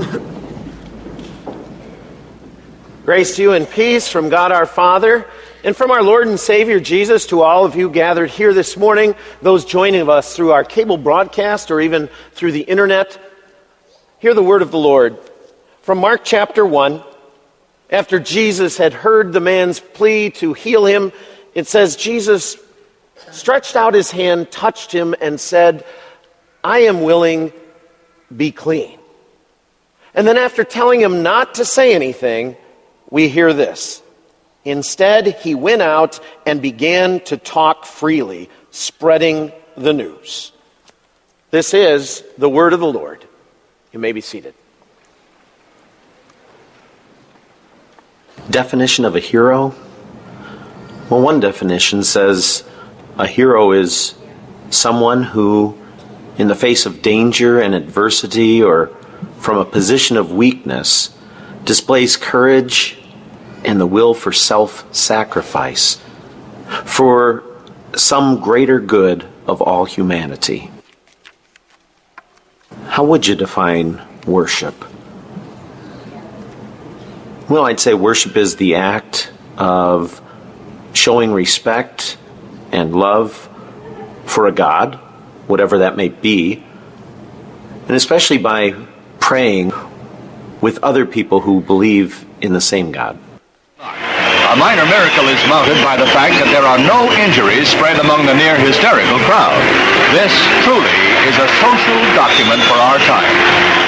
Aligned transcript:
Grace 3.04 3.36
to 3.36 3.42
you 3.42 3.52
and 3.52 3.68
peace 3.68 4.08
from 4.08 4.28
God 4.28 4.52
our 4.52 4.66
Father 4.66 5.26
and 5.62 5.76
from 5.76 5.90
our 5.90 6.02
Lord 6.02 6.26
and 6.26 6.40
Savior 6.40 6.80
Jesus 6.80 7.26
to 7.26 7.42
all 7.42 7.66
of 7.66 7.76
you 7.76 7.90
gathered 7.90 8.30
here 8.30 8.54
this 8.54 8.76
morning, 8.76 9.14
those 9.42 9.64
joining 9.64 10.08
us 10.08 10.34
through 10.34 10.52
our 10.52 10.64
cable 10.64 10.96
broadcast 10.96 11.70
or 11.70 11.80
even 11.80 12.08
through 12.32 12.52
the 12.52 12.62
internet. 12.62 13.18
Hear 14.20 14.32
the 14.32 14.42
word 14.42 14.62
of 14.62 14.70
the 14.70 14.78
Lord 14.78 15.18
from 15.82 15.98
Mark 15.98 16.22
chapter 16.24 16.64
1. 16.64 17.02
After 17.90 18.20
Jesus 18.20 18.78
had 18.78 18.94
heard 18.94 19.32
the 19.32 19.40
man's 19.40 19.80
plea 19.80 20.30
to 20.30 20.52
heal 20.52 20.86
him, 20.86 21.12
it 21.54 21.66
says, 21.66 21.96
Jesus 21.96 22.56
stretched 23.32 23.74
out 23.74 23.94
his 23.94 24.12
hand, 24.12 24.50
touched 24.50 24.92
him, 24.92 25.14
and 25.20 25.40
said, 25.40 25.84
I 26.62 26.80
am 26.80 27.02
willing, 27.02 27.52
be 28.34 28.52
clean. 28.52 28.99
And 30.14 30.26
then, 30.26 30.36
after 30.36 30.64
telling 30.64 31.00
him 31.00 31.22
not 31.22 31.54
to 31.54 31.64
say 31.64 31.94
anything, 31.94 32.56
we 33.10 33.28
hear 33.28 33.52
this. 33.52 34.02
Instead, 34.64 35.26
he 35.38 35.54
went 35.54 35.82
out 35.82 36.20
and 36.44 36.60
began 36.60 37.20
to 37.20 37.36
talk 37.36 37.84
freely, 37.86 38.50
spreading 38.70 39.52
the 39.76 39.92
news. 39.92 40.52
This 41.50 41.74
is 41.74 42.22
the 42.38 42.48
word 42.48 42.72
of 42.72 42.80
the 42.80 42.92
Lord. 42.92 43.24
You 43.92 43.98
may 43.98 44.12
be 44.12 44.20
seated. 44.20 44.54
Definition 48.48 49.04
of 49.04 49.16
a 49.16 49.20
hero? 49.20 49.74
Well, 51.08 51.22
one 51.22 51.40
definition 51.40 52.04
says 52.04 52.64
a 53.18 53.26
hero 53.26 53.72
is 53.72 54.14
someone 54.70 55.22
who, 55.22 55.76
in 56.38 56.48
the 56.48 56.54
face 56.54 56.86
of 56.86 57.02
danger 57.02 57.60
and 57.60 57.74
adversity 57.74 58.62
or 58.62 58.96
from 59.40 59.56
a 59.56 59.64
position 59.64 60.18
of 60.18 60.30
weakness, 60.30 61.16
displays 61.64 62.16
courage 62.16 62.98
and 63.64 63.80
the 63.80 63.86
will 63.86 64.14
for 64.14 64.32
self 64.32 64.94
sacrifice 64.94 66.00
for 66.84 67.42
some 67.96 68.40
greater 68.40 68.78
good 68.78 69.26
of 69.46 69.60
all 69.60 69.86
humanity. 69.86 70.70
How 72.86 73.04
would 73.04 73.26
you 73.26 73.34
define 73.34 74.00
worship? 74.26 74.84
Well, 77.48 77.64
I'd 77.64 77.80
say 77.80 77.94
worship 77.94 78.36
is 78.36 78.56
the 78.56 78.76
act 78.76 79.32
of 79.56 80.20
showing 80.92 81.32
respect 81.32 82.16
and 82.70 82.94
love 82.94 83.48
for 84.26 84.46
a 84.46 84.52
God, 84.52 84.96
whatever 85.46 85.78
that 85.78 85.96
may 85.96 86.08
be, 86.08 86.62
and 87.88 87.96
especially 87.96 88.38
by 88.38 88.76
praying 89.30 89.70
with 90.60 90.82
other 90.82 91.06
people 91.06 91.38
who 91.38 91.60
believe 91.60 92.26
in 92.42 92.52
the 92.52 92.60
same 92.60 92.90
God. 92.90 93.14
A 93.78 94.56
minor 94.58 94.82
miracle 94.90 95.30
is 95.30 95.38
mounted 95.46 95.78
by 95.86 95.94
the 95.94 96.10
fact 96.10 96.34
that 96.42 96.50
there 96.50 96.66
are 96.66 96.82
no 96.82 97.06
injuries 97.14 97.70
spread 97.70 98.02
among 98.02 98.26
the 98.26 98.34
near 98.34 98.58
hysterical 98.58 99.22
crowd. 99.30 99.54
This 100.10 100.34
truly 100.66 100.98
is 101.30 101.38
a 101.38 101.46
social 101.62 102.00
document 102.18 102.58
for 102.66 102.74
our 102.74 102.98
time. 103.06 103.79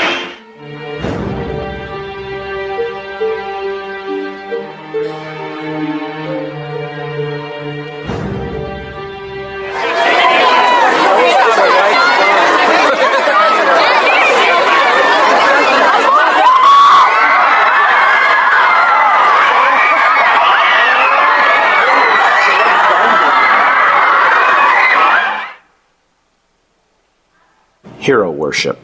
Hero 28.03 28.29
worship, 28.33 28.81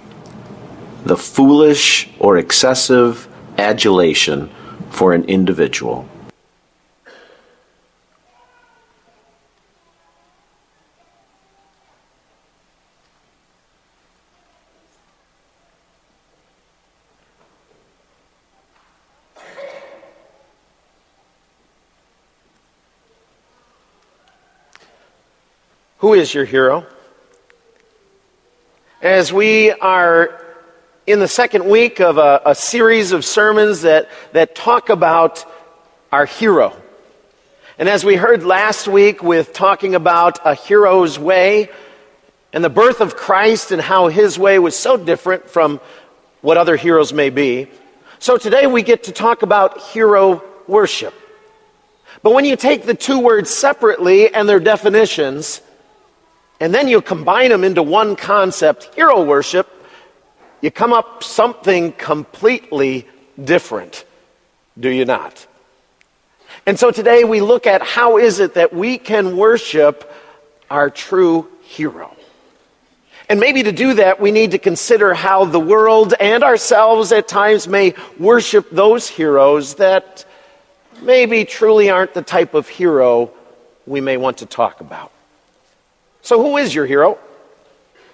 the 1.05 1.17
foolish 1.17 2.09
or 2.21 2.39
excessive 2.39 3.27
adulation 3.59 4.49
for 4.91 5.13
an 5.13 5.25
individual. 5.25 6.09
Who 25.99 26.15
is 26.15 26.33
your 26.33 26.45
hero? 26.45 26.87
As 29.01 29.33
we 29.33 29.71
are 29.71 30.45
in 31.07 31.21
the 31.21 31.29
second 31.29 31.67
week 31.67 32.01
of 32.01 32.19
a, 32.19 32.43
a, 32.45 32.55
series 32.57 33.13
of 33.13 33.25
sermons 33.25 33.83
that, 33.83 34.09
that 34.33 34.57
talk 34.57 34.89
about 34.89 35.45
our 36.11 36.27
hero. 36.27 36.75
And 37.79 37.89
as 37.89 38.05
we 38.05 38.17
heard 38.17 38.43
last 38.43 38.89
week 38.89 39.23
with 39.23 39.53
talking 39.53 39.95
about 39.95 40.41
a 40.45 40.57
hero's 40.57 41.17
way 41.17 41.71
and 42.53 42.65
the 42.65 42.69
birth 42.69 43.01
of 43.01 43.15
Christ 43.15 43.71
and 43.71 43.81
how 43.81 44.09
his 44.09 44.37
way 44.37 44.59
was 44.59 44.77
so 44.77 44.97
different 44.97 45.49
from 45.49 45.81
what 46.41 46.57
other 46.57 46.75
heroes 46.75 47.13
may 47.13 47.31
be. 47.31 47.69
So 48.19 48.37
today 48.37 48.67
we 48.67 48.83
get 48.83 49.05
to 49.05 49.13
talk 49.13 49.43
about 49.43 49.81
hero 49.81 50.43
worship. 50.67 51.15
But 52.25 52.35
when 52.35 52.45
you 52.45 52.57
take 52.57 52.83
the 52.83 52.95
two 52.95 53.21
words 53.21 53.49
separately 53.49 54.35
and 54.35 54.49
their 54.49 54.59
definitions, 54.59 55.63
and 56.61 56.75
then 56.75 56.89
you 56.89 57.01
combine 57.01 57.51
them 57.51 57.65
into 57.65 57.83
one 57.83 58.17
concept, 58.17 58.95
hero 58.95 59.23
worship, 59.23 59.69
you 60.61 60.71
come 60.71 60.93
up 60.93 61.23
something 61.23 61.93
completely 61.93 63.07
different, 63.43 64.05
do 64.79 64.89
you 64.89 65.05
not? 65.05 65.47
And 66.67 66.79
so 66.79 66.91
today 66.91 67.25
we 67.25 67.41
look 67.41 67.67
at 67.67 67.81
how 67.83 68.19
is 68.19 68.41
it 68.41 68.55
that 68.55 68.73
we 68.73 68.99
can 68.99 69.37
worship 69.37 70.13
our 70.69 70.91
true 70.91 71.49
hero. 71.63 72.15
And 73.29 73.41
maybe 73.41 73.63
to 73.63 73.73
do 73.73 73.95
that, 73.95 74.21
we 74.21 74.31
need 74.33 74.53
to 74.53 74.59
consider 74.59 75.15
how 75.15 75.45
the 75.45 75.61
world 75.61 76.15
and 76.19 76.43
ourselves 76.43 77.13
at 77.13 77.29
times 77.29 77.69
may 77.69 77.95
worship 78.19 78.71
those 78.71 79.09
heroes 79.09 79.75
that 79.75 80.25
maybe 81.03 81.45
truly 81.45 81.91
aren't 81.91 82.15
the 82.15 82.23
type 82.23 82.55
of 82.55 82.69
hero 82.69 83.31
we 83.87 84.01
may 84.01 84.17
want 84.17 84.39
to 84.39 84.47
talk 84.47 84.81
about. 84.81 85.13
So, 86.29 86.43
who 86.43 86.59
is 86.59 86.75
your 86.75 86.85
hero? 86.85 87.17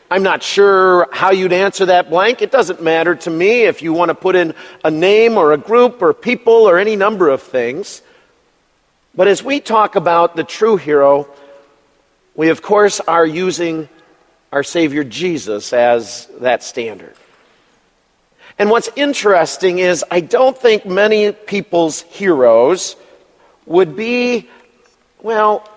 I'm 0.08 0.22
not 0.22 0.40
sure 0.40 1.08
how 1.10 1.32
you'd 1.32 1.52
answer 1.52 1.86
that 1.86 2.10
blank. 2.10 2.42
It 2.42 2.52
doesn't 2.52 2.80
matter 2.80 3.16
to 3.16 3.28
me 3.28 3.62
if 3.62 3.82
you 3.82 3.92
want 3.92 4.10
to 4.10 4.14
put 4.14 4.36
in 4.36 4.54
a 4.84 4.90
name 4.92 5.36
or 5.36 5.52
a 5.52 5.58
group 5.58 6.00
or 6.00 6.14
people 6.14 6.52
or 6.52 6.78
any 6.78 6.94
number 6.94 7.28
of 7.28 7.42
things. 7.42 8.02
But 9.16 9.26
as 9.26 9.42
we 9.42 9.58
talk 9.58 9.96
about 9.96 10.36
the 10.36 10.44
true 10.44 10.76
hero, 10.76 11.28
we 12.36 12.50
of 12.50 12.62
course 12.62 13.00
are 13.00 13.26
using 13.26 13.88
our 14.52 14.62
Savior 14.62 15.02
Jesus 15.02 15.72
as 15.72 16.28
that 16.38 16.62
standard. 16.62 17.16
And 18.60 18.70
what's 18.70 18.90
interesting 18.94 19.80
is 19.80 20.04
I 20.08 20.20
don't 20.20 20.56
think 20.56 20.86
many 20.86 21.32
people's 21.32 22.02
heroes 22.02 22.94
would 23.66 23.96
be, 23.96 24.48
well, 25.20 25.68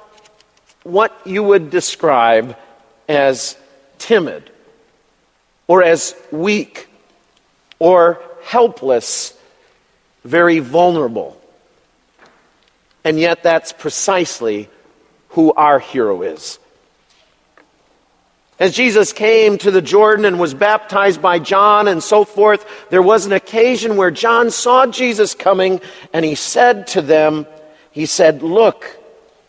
what 0.87 1.19
you 1.25 1.43
would 1.43 1.69
describe 1.69 2.57
as 3.09 3.57
timid 3.99 4.49
or 5.67 5.83
as 5.83 6.15
weak 6.31 6.87
or 7.77 8.21
helpless, 8.43 9.37
very 10.23 10.59
vulnerable. 10.59 11.39
And 13.03 13.19
yet, 13.19 13.43
that's 13.43 13.73
precisely 13.73 14.69
who 15.29 15.53
our 15.53 15.79
hero 15.79 16.21
is. 16.21 16.57
As 18.59 18.73
Jesus 18.73 19.13
came 19.13 19.57
to 19.59 19.69
the 19.69 19.83
Jordan 19.83 20.25
and 20.25 20.39
was 20.39 20.53
baptized 20.53 21.21
by 21.21 21.37
John 21.37 21.87
and 21.87 22.01
so 22.01 22.23
forth, 22.25 22.65
there 22.89 23.03
was 23.03 23.25
an 23.25 23.33
occasion 23.33 23.97
where 23.97 24.09
John 24.09 24.49
saw 24.49 24.87
Jesus 24.87 25.35
coming 25.35 25.79
and 26.11 26.25
he 26.25 26.33
said 26.33 26.87
to 26.87 27.01
them, 27.01 27.45
He 27.91 28.07
said, 28.07 28.41
Look, 28.41 28.97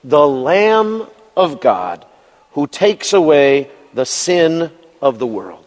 the 0.04 0.26
Lamb 0.26 1.06
of 1.38 1.60
God 1.60 2.04
who 2.52 2.66
takes 2.66 3.14
away 3.14 3.70
the 3.94 4.04
sin 4.04 4.70
of 5.00 5.18
the 5.18 5.26
world. 5.26 5.64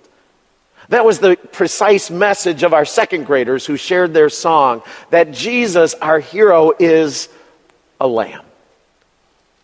That 0.89 1.05
was 1.05 1.17
the 1.17 1.35
precise 1.51 2.11
message 2.11 2.61
of 2.61 2.73
our 2.73 2.85
second 2.85 3.25
graders 3.25 3.65
who 3.65 3.77
shared 3.77 4.13
their 4.13 4.29
song 4.29 4.83
that 5.09 5.31
Jesus, 5.31 5.95
our 5.95 6.19
hero, 6.19 6.73
is 6.77 7.29
a 7.99 8.07
lamb. 8.07 8.45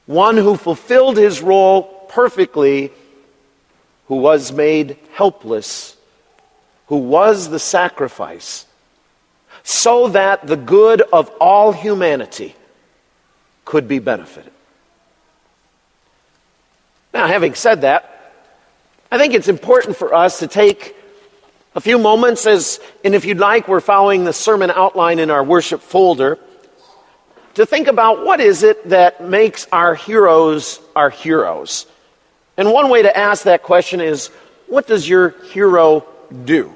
One 0.07 0.37
who 0.37 0.55
fulfilled 0.55 1.17
his 1.17 1.41
role 1.41 1.83
perfectly, 2.07 2.91
who 4.07 4.15
was 4.15 4.51
made 4.51 4.97
helpless 5.13 5.97
who 6.87 6.97
was 6.97 7.49
the 7.49 7.59
sacrifice, 7.59 8.65
so 9.63 10.07
that 10.09 10.47
the 10.47 10.55
good 10.55 11.01
of 11.01 11.29
all 11.39 11.71
humanity 11.71 12.55
could 13.65 13.87
be 13.87 13.99
benefited. 13.99 14.53
Now, 17.17 17.25
having 17.25 17.55
said 17.55 17.81
that, 17.81 18.35
I 19.11 19.17
think 19.17 19.33
it's 19.33 19.47
important 19.47 19.97
for 19.97 20.13
us 20.13 20.37
to 20.37 20.47
take 20.47 20.95
a 21.73 21.81
few 21.81 21.97
moments 21.97 22.45
as, 22.45 22.79
and 23.03 23.15
if 23.15 23.25
you'd 23.25 23.39
like, 23.39 23.67
we're 23.67 23.79
following 23.79 24.23
the 24.23 24.33
sermon 24.33 24.69
outline 24.69 25.17
in 25.17 25.31
our 25.31 25.43
worship 25.43 25.81
folder, 25.81 26.37
to 27.55 27.65
think 27.65 27.87
about 27.87 28.23
what 28.23 28.39
is 28.39 28.61
it 28.61 28.89
that 28.89 29.27
makes 29.27 29.65
our 29.71 29.95
heroes 29.95 30.79
our 30.95 31.09
heroes. 31.09 31.87
And 32.55 32.71
one 32.71 32.87
way 32.87 33.01
to 33.01 33.17
ask 33.17 33.45
that 33.45 33.63
question 33.63 33.99
is, 33.99 34.27
what 34.67 34.85
does 34.85 35.09
your 35.09 35.29
hero 35.45 36.05
do? 36.45 36.71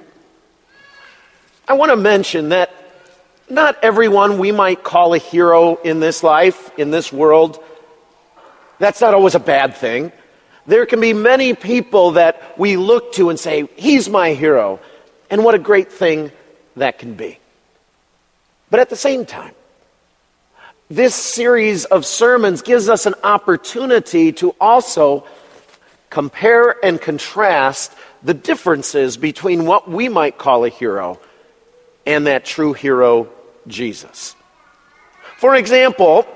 I 1.68 1.74
want 1.74 1.92
to 1.92 1.98
mention 1.98 2.50
that 2.50 2.74
not 3.48 3.78
everyone 3.84 4.40
we 4.40 4.52
might 4.52 4.82
call 4.82 5.14
a 5.14 5.20
hero 5.20 5.76
in 5.76 6.00
this 6.00 6.24
life, 6.24 6.72
in 6.80 6.90
this 6.90 7.14
world, 7.14 7.64
that's 8.80 9.02
not 9.02 9.14
always 9.14 9.36
a 9.36 9.40
bad 9.40 9.76
thing. 9.76 10.12
There 10.68 10.86
can 10.86 11.02
be 11.02 11.14
many 11.14 11.54
people 11.54 12.12
that 12.12 12.58
we 12.58 12.78
look 12.78 13.14
to 13.14 13.30
and 13.30 13.40
say, 13.40 13.68
He's 13.76 14.10
my 14.10 14.34
hero. 14.34 14.80
And 15.30 15.44
what 15.44 15.56
a 15.56 15.60
great 15.60 15.92
thing 15.92 16.32
that 16.76 17.00
can 17.00 17.16
be. 17.16 17.40
But 18.70 18.80
at 18.80 18.90
the 18.90 18.96
same 18.96 19.26
time, 19.26 19.54
this 20.90 21.16
series 21.16 21.86
of 21.86 22.06
sermons 22.06 22.62
gives 22.62 22.90
us 22.90 23.06
an 23.06 23.16
opportunity 23.24 24.34
to 24.34 24.56
also 24.60 25.26
compare 26.10 26.76
and 26.84 27.00
contrast 27.00 27.94
the 28.24 28.34
differences 28.34 29.18
between 29.18 29.66
what 29.66 29.90
we 29.90 30.10
might 30.10 30.38
call 30.38 30.66
a 30.66 30.70
hero 30.70 31.20
and 32.06 32.28
that 32.28 32.46
true 32.46 32.74
hero, 32.74 33.30
Jesus. 33.68 34.36
For 35.38 35.56
example, 35.56 36.28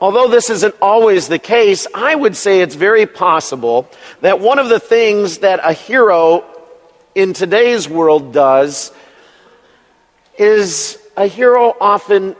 although 0.00 0.28
this 0.28 0.50
isn't 0.50 0.74
always 0.80 1.28
the 1.28 1.38
case, 1.38 1.86
I 1.94 2.14
would 2.14 2.36
say 2.36 2.60
it's 2.60 2.74
very 2.74 3.06
possible 3.06 3.88
that 4.20 4.40
one 4.40 4.58
of 4.58 4.68
the 4.68 4.80
things 4.80 5.38
that 5.38 5.60
a 5.62 5.72
hero 5.72 6.44
in 7.14 7.32
today's 7.32 7.88
world 7.88 8.32
does 8.32 8.92
is 10.38 10.98
a 11.16 11.26
hero 11.26 11.76
often 11.80 12.36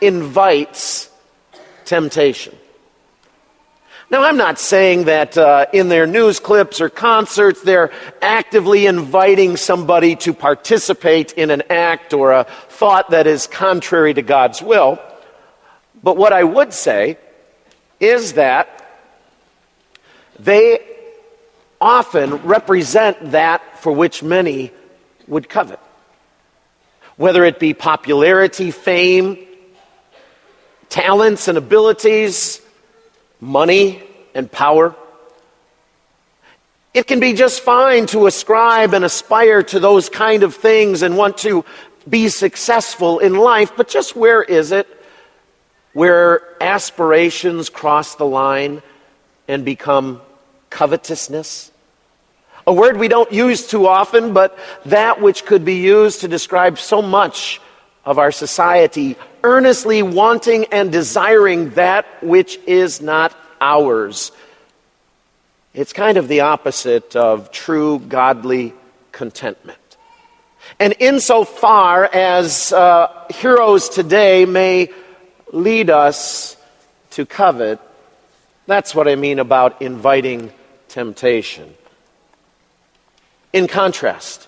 invites 0.00 1.10
temptation. 1.84 2.54
Now, 4.10 4.24
I'm 4.24 4.36
not 4.36 4.58
saying 4.58 5.04
that 5.04 5.38
uh, 5.38 5.66
in 5.72 5.88
their 5.88 6.04
news 6.04 6.40
clips 6.40 6.80
or 6.80 6.88
concerts 6.88 7.62
they're 7.62 7.92
actively 8.20 8.86
inviting 8.86 9.56
somebody 9.56 10.16
to 10.16 10.34
participate 10.34 11.32
in 11.34 11.50
an 11.50 11.62
act 11.70 12.12
or 12.12 12.32
a 12.32 12.44
thought 12.68 13.10
that 13.10 13.28
is 13.28 13.46
contrary 13.46 14.12
to 14.14 14.22
God's 14.22 14.60
will. 14.60 14.98
But 16.02 16.16
what 16.16 16.32
I 16.32 16.44
would 16.44 16.72
say 16.72 17.18
is 17.98 18.34
that 18.34 18.76
they 20.38 20.80
often 21.80 22.36
represent 22.36 23.32
that 23.32 23.80
for 23.80 23.92
which 23.92 24.22
many 24.22 24.72
would 25.26 25.48
covet. 25.48 25.80
Whether 27.16 27.44
it 27.44 27.58
be 27.58 27.74
popularity, 27.74 28.70
fame, 28.70 29.46
talents 30.88 31.48
and 31.48 31.56
abilities, 31.56 32.60
money 33.40 34.02
and 34.34 34.50
power. 34.50 34.94
It 36.92 37.06
can 37.06 37.20
be 37.20 37.34
just 37.34 37.60
fine 37.60 38.06
to 38.06 38.26
ascribe 38.26 38.94
and 38.94 39.04
aspire 39.04 39.62
to 39.64 39.80
those 39.80 40.08
kind 40.08 40.42
of 40.42 40.56
things 40.56 41.02
and 41.02 41.16
want 41.16 41.38
to 41.38 41.64
be 42.08 42.28
successful 42.28 43.20
in 43.20 43.36
life, 43.36 43.72
but 43.76 43.88
just 43.88 44.16
where 44.16 44.42
is 44.42 44.72
it 44.72 44.88
where 45.92 46.62
aspirations 46.62 47.68
cross 47.68 48.14
the 48.14 48.26
line 48.26 48.82
and 49.48 49.64
become 49.64 50.20
covetousness? 50.70 51.70
A 52.66 52.72
word 52.72 52.98
we 52.98 53.08
don't 53.08 53.32
use 53.32 53.66
too 53.66 53.86
often, 53.86 54.32
but 54.32 54.58
that 54.86 55.20
which 55.20 55.44
could 55.44 55.64
be 55.64 55.76
used 55.76 56.20
to 56.20 56.28
describe 56.28 56.78
so 56.78 57.02
much 57.02 57.60
of 58.04 58.18
our 58.18 58.32
society, 58.32 59.16
earnestly 59.42 60.02
wanting 60.02 60.66
and 60.66 60.92
desiring 60.92 61.70
that 61.70 62.06
which 62.22 62.58
is 62.66 63.00
not 63.00 63.34
ours. 63.60 64.32
It's 65.74 65.92
kind 65.92 66.16
of 66.16 66.28
the 66.28 66.40
opposite 66.40 67.14
of 67.14 67.50
true 67.50 67.98
godly 68.00 68.74
contentment. 69.12 69.78
And 70.78 70.94
insofar 70.98 72.04
as 72.04 72.72
uh, 72.72 73.26
heroes 73.30 73.88
today 73.88 74.44
may 74.44 74.90
lead 75.52 75.90
us 75.90 76.56
to 77.10 77.26
covet, 77.26 77.80
that's 78.66 78.94
what 78.94 79.08
I 79.08 79.16
mean 79.16 79.38
about 79.38 79.82
inviting 79.82 80.52
temptation. 80.88 81.74
In 83.52 83.66
contrast, 83.66 84.46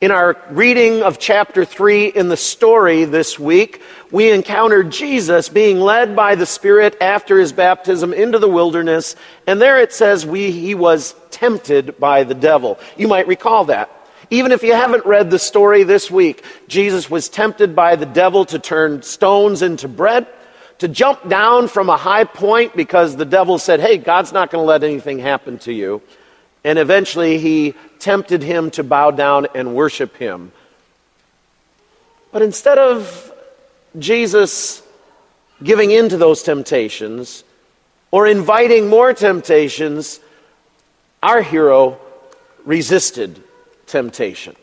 in 0.00 0.10
our 0.10 0.36
reading 0.50 1.02
of 1.02 1.18
chapter 1.18 1.64
3 1.64 2.06
in 2.06 2.28
the 2.28 2.36
story 2.36 3.04
this 3.04 3.38
week, 3.38 3.82
we 4.10 4.32
encountered 4.32 4.90
Jesus 4.90 5.48
being 5.48 5.78
led 5.78 6.16
by 6.16 6.34
the 6.34 6.46
Spirit 6.46 6.96
after 7.00 7.38
his 7.38 7.52
baptism 7.52 8.14
into 8.14 8.38
the 8.38 8.48
wilderness, 8.48 9.14
and 9.46 9.60
there 9.60 9.78
it 9.78 9.92
says 9.92 10.24
we, 10.24 10.50
he 10.50 10.74
was 10.74 11.14
tempted 11.30 12.00
by 12.00 12.24
the 12.24 12.34
devil. 12.34 12.80
You 12.96 13.08
might 13.08 13.28
recall 13.28 13.66
that. 13.66 13.90
Even 14.30 14.52
if 14.52 14.62
you 14.62 14.72
haven't 14.72 15.04
read 15.04 15.28
the 15.30 15.40
story 15.40 15.82
this 15.82 16.08
week, 16.08 16.44
Jesus 16.68 17.10
was 17.10 17.28
tempted 17.28 17.74
by 17.74 17.96
the 17.96 18.06
devil 18.06 18.44
to 18.46 18.60
turn 18.60 19.02
stones 19.02 19.60
into 19.60 19.88
bread, 19.88 20.28
to 20.78 20.86
jump 20.86 21.28
down 21.28 21.66
from 21.66 21.90
a 21.90 21.96
high 21.96 22.22
point 22.22 22.76
because 22.76 23.16
the 23.16 23.24
devil 23.24 23.58
said, 23.58 23.80
Hey, 23.80 23.98
God's 23.98 24.32
not 24.32 24.50
going 24.50 24.62
to 24.62 24.66
let 24.66 24.84
anything 24.84 25.18
happen 25.18 25.58
to 25.60 25.72
you. 25.72 26.00
And 26.62 26.78
eventually 26.78 27.38
he 27.38 27.74
tempted 27.98 28.42
him 28.42 28.70
to 28.72 28.84
bow 28.84 29.10
down 29.10 29.48
and 29.54 29.74
worship 29.74 30.16
him. 30.16 30.52
But 32.30 32.42
instead 32.42 32.78
of 32.78 33.32
Jesus 33.98 34.82
giving 35.60 35.90
in 35.90 36.08
to 36.08 36.16
those 36.16 36.44
temptations 36.44 37.42
or 38.12 38.28
inviting 38.28 38.88
more 38.88 39.12
temptations, 39.12 40.20
our 41.20 41.42
hero 41.42 41.98
resisted 42.64 43.42
temptation. 43.90 44.56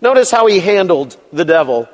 Notice 0.00 0.30
how 0.30 0.46
he 0.46 0.60
handled 0.60 1.16
the 1.32 1.44
devil 1.44 1.88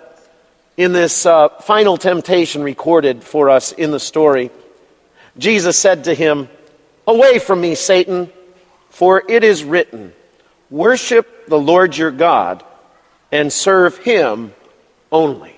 in 0.76 0.92
this 0.92 1.24
uh, 1.24 1.48
final 1.48 1.96
temptation 1.96 2.62
recorded 2.62 3.22
for 3.22 3.50
us 3.50 3.72
in 3.72 3.90
the 3.90 4.00
story. 4.00 4.50
Jesus 5.38 5.78
said 5.78 6.04
to 6.04 6.14
him, 6.14 6.48
Away 7.06 7.38
from 7.38 7.60
me, 7.60 7.74
Satan. 7.74 8.30
For 8.90 9.22
it 9.26 9.42
is 9.42 9.64
written, 9.64 10.12
Worship 10.70 11.46
the 11.46 11.58
Lord 11.58 11.96
your 11.96 12.10
God 12.10 12.62
and 13.30 13.50
serve 13.52 13.96
him 13.98 14.52
only. 15.10 15.56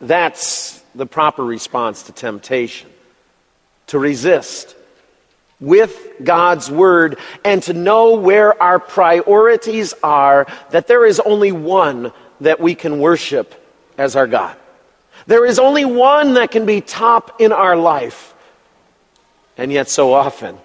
That's 0.00 0.80
the 0.94 1.06
proper 1.06 1.44
response 1.44 2.04
to 2.04 2.12
temptation. 2.12 2.88
To 3.88 3.98
resist 3.98 4.76
with 5.60 6.12
God's 6.22 6.70
Word 6.70 7.18
and 7.44 7.62
to 7.64 7.72
know 7.72 8.14
where 8.14 8.60
our 8.62 8.78
priorities 8.78 9.94
are, 10.02 10.46
that 10.70 10.86
there 10.86 11.04
is 11.04 11.20
only 11.20 11.52
one 11.52 12.12
that 12.40 12.60
we 12.60 12.74
can 12.74 12.98
worship 12.98 13.54
as 13.98 14.16
our 14.16 14.26
God. 14.26 14.56
There 15.26 15.44
is 15.44 15.58
only 15.58 15.84
one 15.84 16.34
that 16.34 16.50
can 16.50 16.64
be 16.64 16.80
top 16.80 17.40
in 17.40 17.52
our 17.52 17.76
life. 17.76 18.34
And 19.58 19.70
yet, 19.70 19.90
so 19.90 20.14
often, 20.14 20.58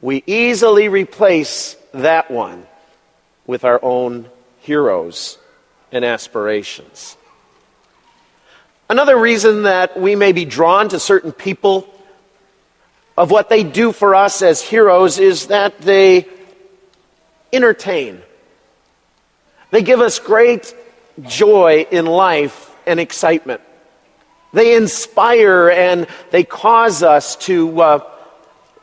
we 0.00 0.24
easily 0.26 0.88
replace 0.88 1.76
that 1.94 2.30
one 2.30 2.66
with 3.46 3.64
our 3.64 3.78
own 3.82 4.28
heroes 4.58 5.38
and 5.92 6.04
aspirations. 6.04 7.16
Another 8.90 9.16
reason 9.16 9.62
that 9.62 9.98
we 9.98 10.16
may 10.16 10.32
be 10.32 10.44
drawn 10.44 10.88
to 10.88 10.98
certain 10.98 11.32
people 11.32 11.92
of 13.16 13.30
what 13.30 13.48
they 13.48 13.64
do 13.64 13.92
for 13.92 14.14
us 14.14 14.42
as 14.42 14.60
heroes 14.60 15.18
is 15.18 15.46
that 15.46 15.80
they 15.80 16.26
entertain. 17.52 18.20
They 19.70 19.82
give 19.82 20.00
us 20.00 20.18
great 20.18 20.74
joy 21.22 21.86
in 21.90 22.06
life 22.06 22.74
and 22.86 23.00
excitement. 23.00 23.60
They 24.52 24.76
inspire 24.76 25.70
and 25.70 26.06
they 26.30 26.44
cause 26.44 27.02
us 27.02 27.36
to 27.36 27.80
uh, 27.80 28.10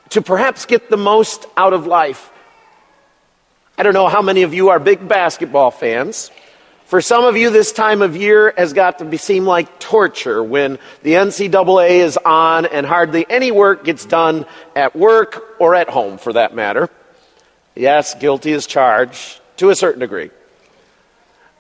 to 0.10 0.22
perhaps 0.22 0.66
get 0.66 0.90
the 0.90 0.98
most 0.98 1.48
out 1.58 1.74
of 1.74 1.88
life. 1.88 2.32
I 3.78 3.84
don't 3.84 3.96
know 3.96 4.08
how 4.08 4.22
many 4.22 4.44
of 4.44 4.54
you 4.54 4.70
are 4.70 4.80
big 4.80 5.08
basketball 5.08 5.72
fans. 5.72 6.30
For 6.94 7.02
some 7.02 7.26
of 7.26 7.36
you, 7.36 7.50
this 7.50 7.72
time 7.72 8.04
of 8.04 8.16
year 8.16 8.54
has 8.56 8.72
got 8.72 9.00
to 9.00 9.06
be, 9.06 9.18
seem 9.18 9.48
like 9.48 9.80
torture 9.80 10.44
when 10.44 10.78
the 11.02 11.14
NCAA 11.14 12.02
is 12.02 12.18
on 12.18 12.68
and 12.68 12.86
hardly 12.86 13.26
any 13.28 13.50
work 13.50 13.84
gets 13.84 14.06
done 14.06 14.46
at 14.76 14.96
work 14.96 15.56
or 15.60 15.74
at 15.74 15.90
home, 15.90 16.20
for 16.20 16.34
that 16.34 16.54
matter. 16.54 16.92
Yes, 17.74 18.14
guilty 18.14 18.54
as 18.54 18.68
charged 18.68 19.42
to 19.58 19.72
a 19.72 19.76
certain 19.76 20.02
degree. 20.02 20.30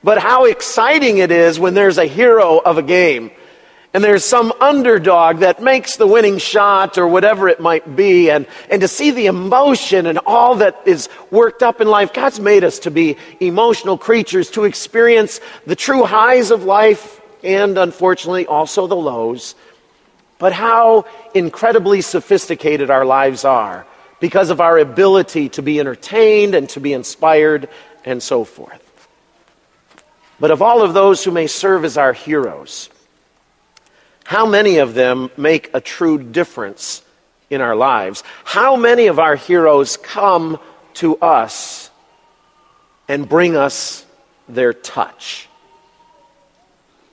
But 0.03 0.19
how 0.19 0.45
exciting 0.45 1.17
it 1.17 1.31
is 1.31 1.59
when 1.59 1.73
there's 1.73 1.97
a 1.97 2.05
hero 2.05 2.59
of 2.59 2.77
a 2.77 2.83
game 2.83 3.31
and 3.93 4.03
there's 4.03 4.25
some 4.25 4.51
underdog 4.59 5.39
that 5.39 5.61
makes 5.61 5.97
the 5.97 6.07
winning 6.07 6.39
shot 6.39 6.97
or 6.97 7.07
whatever 7.07 7.47
it 7.47 7.59
might 7.59 7.95
be, 7.95 8.31
and, 8.31 8.47
and 8.69 8.81
to 8.81 8.87
see 8.87 9.11
the 9.11 9.27
emotion 9.27 10.07
and 10.07 10.17
all 10.25 10.55
that 10.55 10.81
is 10.85 11.09
worked 11.29 11.61
up 11.61 11.79
in 11.79 11.87
life. 11.87 12.11
God's 12.11 12.39
made 12.39 12.63
us 12.63 12.79
to 12.79 12.91
be 12.91 13.17
emotional 13.39 13.97
creatures, 13.97 14.49
to 14.51 14.63
experience 14.63 15.39
the 15.67 15.75
true 15.75 16.03
highs 16.05 16.49
of 16.49 16.63
life 16.63 17.21
and 17.43 17.77
unfortunately 17.77 18.47
also 18.47 18.87
the 18.87 18.95
lows. 18.95 19.53
But 20.39 20.53
how 20.53 21.05
incredibly 21.35 22.01
sophisticated 22.01 22.89
our 22.89 23.05
lives 23.05 23.45
are 23.45 23.85
because 24.19 24.49
of 24.49 24.59
our 24.59 24.79
ability 24.79 25.49
to 25.49 25.61
be 25.61 25.79
entertained 25.79 26.55
and 26.55 26.67
to 26.69 26.79
be 26.79 26.93
inspired 26.93 27.69
and 28.05 28.23
so 28.23 28.43
forth. 28.43 28.79
But 30.39 30.49
of 30.49 30.63
all 30.63 30.81
of 30.81 30.95
those 30.95 31.23
who 31.23 31.31
may 31.31 31.45
serve 31.45 31.85
as 31.85 31.97
our 31.97 32.13
heroes, 32.13 32.89
how 34.23 34.45
many 34.45 34.77
of 34.77 34.93
them 34.93 35.29
make 35.37 35.69
a 35.73 35.81
true 35.81 36.17
difference 36.17 37.03
in 37.49 37.61
our 37.61 37.75
lives? 37.75 38.23
How 38.43 38.75
many 38.75 39.07
of 39.07 39.19
our 39.19 39.35
heroes 39.35 39.97
come 39.97 40.59
to 40.95 41.17
us 41.17 41.89
and 43.07 43.27
bring 43.27 43.55
us 43.55 44.05
their 44.47 44.73
touch? 44.73 45.47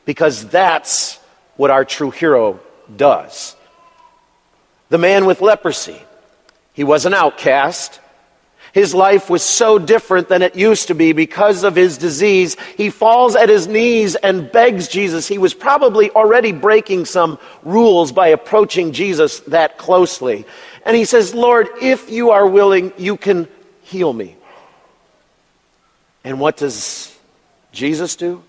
Because 0.05 0.47
that's 0.47 1.19
what 1.57 1.71
our 1.71 1.85
true 1.85 2.11
hero 2.11 2.61
does. 2.97 3.55
The 4.89 4.99
man 4.99 5.27
with 5.27 5.41
leprosy, 5.41 6.01
he 6.73 6.85
was 6.85 7.07
an 7.07 7.15
outcast. 7.15 8.01
His 8.73 8.95
life 8.95 9.29
was 9.29 9.43
so 9.43 9.79
different 9.79 10.29
than 10.29 10.43
it 10.43 10.55
used 10.55 10.89
to 10.89 10.95
be 10.95 11.13
because 11.13 11.65
of 11.65 11.75
his 11.75 11.99
disease. 11.99 12.57
He 12.77 12.91
falls 12.91 13.35
at 13.35 13.49
his 13.49 13.67
knees 13.67 14.15
and 14.15 14.51
begs 14.51 14.87
Jesus. 14.87 15.27
He 15.27 15.39
was 15.39 15.55
probably 15.55 16.11
already 16.11 16.53
breaking 16.53 17.07
some 17.07 17.39
rules 17.63 18.13
by 18.13 18.29
approaching 18.29 18.93
Jesus 18.93 19.41
that 19.41 19.77
closely. 19.77 20.45
And 20.87 20.97
he 20.97 21.05
says, 21.05 21.35
Lord, 21.35 21.69
if 21.83 22.11
you 22.11 22.31
are 22.31 22.47
willing, 22.47 22.93
you 22.97 23.17
can 23.17 23.49
heal 23.83 24.13
me. 24.13 24.37
And 26.23 26.39
what 26.39 26.57
does 26.57 27.17
Jesus 27.73 28.15
do? 28.15 28.43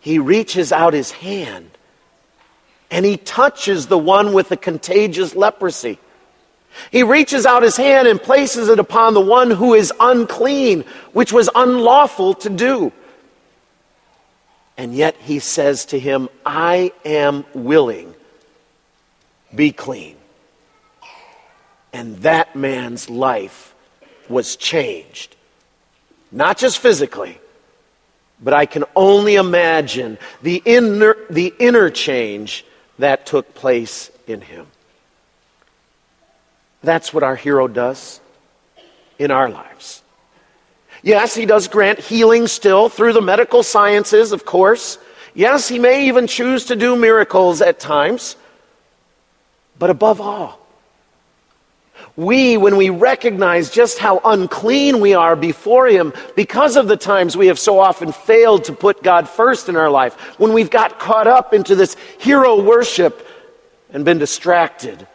He 0.00 0.18
reaches 0.18 0.72
out 0.72 0.92
his 0.92 1.10
hand 1.12 1.70
and 2.90 3.04
he 3.04 3.16
touches 3.16 3.86
the 3.86 3.98
one 3.98 4.32
with 4.32 4.48
the 4.48 4.56
contagious 4.56 5.36
leprosy. 5.36 5.98
He 6.90 7.02
reaches 7.02 7.46
out 7.46 7.62
his 7.62 7.76
hand 7.76 8.08
and 8.08 8.20
places 8.20 8.68
it 8.68 8.78
upon 8.78 9.14
the 9.14 9.20
one 9.20 9.50
who 9.50 9.74
is 9.74 9.92
unclean, 10.00 10.84
which 11.12 11.32
was 11.32 11.50
unlawful 11.54 12.34
to 12.34 12.50
do. 12.50 12.92
And 14.76 14.94
yet 14.94 15.14
he 15.16 15.40
says 15.40 15.84
to 15.86 15.98
him, 15.98 16.28
I 16.44 16.92
am 17.04 17.44
willing, 17.54 18.14
be 19.54 19.72
clean. 19.72 20.16
And 21.92 22.16
that 22.18 22.56
man's 22.56 23.10
life 23.10 23.74
was 24.28 24.56
changed. 24.56 25.36
Not 26.32 26.56
just 26.56 26.78
physically, 26.78 27.38
but 28.42 28.54
I 28.54 28.64
can 28.64 28.84
only 28.96 29.34
imagine 29.34 30.18
the 30.40 30.62
inner, 30.64 31.16
the 31.28 31.52
inner 31.58 31.90
change 31.90 32.64
that 32.98 33.26
took 33.26 33.54
place 33.54 34.10
in 34.26 34.40
him. 34.40 34.66
That's 36.82 37.12
what 37.12 37.22
our 37.22 37.36
hero 37.36 37.68
does 37.68 38.20
in 39.18 39.30
our 39.30 39.48
lives. 39.48 40.02
Yes, 41.02 41.34
he 41.34 41.46
does 41.46 41.68
grant 41.68 41.98
healing 41.98 42.46
still 42.46 42.88
through 42.88 43.12
the 43.12 43.22
medical 43.22 43.62
sciences, 43.62 44.32
of 44.32 44.44
course. 44.44 44.98
Yes, 45.34 45.68
he 45.68 45.78
may 45.78 46.08
even 46.08 46.26
choose 46.26 46.66
to 46.66 46.76
do 46.76 46.96
miracles 46.96 47.62
at 47.62 47.80
times. 47.80 48.36
But 49.78 49.90
above 49.90 50.20
all, 50.20 50.58
we, 52.16 52.56
when 52.56 52.76
we 52.76 52.90
recognize 52.90 53.70
just 53.70 53.98
how 53.98 54.20
unclean 54.24 55.00
we 55.00 55.14
are 55.14 55.36
before 55.36 55.86
Him 55.86 56.12
because 56.36 56.76
of 56.76 56.88
the 56.88 56.96
times 56.96 57.36
we 57.36 57.46
have 57.46 57.58
so 57.58 57.78
often 57.78 58.12
failed 58.12 58.64
to 58.64 58.72
put 58.72 59.02
God 59.02 59.28
first 59.28 59.68
in 59.68 59.76
our 59.76 59.90
life, 59.90 60.14
when 60.38 60.52
we've 60.52 60.70
got 60.70 60.98
caught 60.98 61.26
up 61.26 61.54
into 61.54 61.74
this 61.74 61.96
hero 62.18 62.60
worship 62.62 63.26
and 63.90 64.04
been 64.04 64.18
distracted 64.18 65.06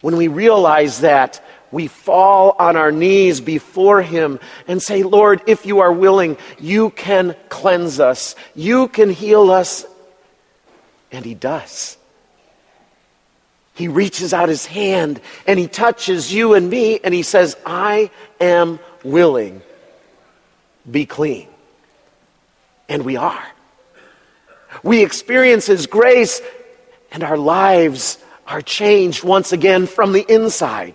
when 0.00 0.16
we 0.16 0.28
realize 0.28 1.00
that, 1.00 1.42
we 1.70 1.86
fall 1.86 2.56
on 2.58 2.76
our 2.76 2.92
knees 2.92 3.40
before 3.40 4.00
Him 4.00 4.40
and 4.66 4.82
say, 4.82 5.02
Lord, 5.02 5.42
if 5.46 5.66
you 5.66 5.80
are 5.80 5.92
willing, 5.92 6.38
you 6.58 6.90
can 6.90 7.36
cleanse 7.48 8.00
us, 8.00 8.34
you 8.54 8.88
can 8.88 9.10
heal 9.10 9.50
us. 9.50 9.84
And 11.12 11.24
He 11.24 11.34
does. 11.34 11.96
He 13.74 13.88
reaches 13.88 14.32
out 14.32 14.48
His 14.48 14.66
hand 14.66 15.20
and 15.46 15.58
He 15.58 15.66
touches 15.68 16.32
you 16.32 16.54
and 16.54 16.68
me 16.68 17.00
and 17.02 17.12
He 17.12 17.22
says, 17.22 17.56
I 17.66 18.10
am 18.40 18.80
willing. 19.04 19.62
Be 20.90 21.06
clean. 21.06 21.48
And 22.88 23.04
we 23.04 23.16
are. 23.16 23.44
We 24.82 25.04
experience 25.04 25.66
His 25.66 25.86
grace 25.86 26.40
and 27.10 27.22
our 27.22 27.36
lives 27.36 28.18
are 28.48 28.62
changed 28.62 29.22
once 29.22 29.52
again 29.52 29.86
from 29.86 30.12
the 30.12 30.24
inside. 30.32 30.94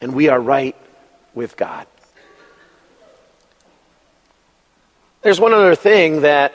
And 0.00 0.14
we 0.14 0.28
are 0.28 0.38
right 0.38 0.76
with 1.34 1.56
God. 1.56 1.86
There's 5.22 5.40
one 5.40 5.52
other 5.52 5.74
thing 5.74 6.22
that 6.22 6.54